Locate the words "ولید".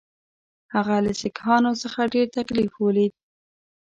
2.85-3.13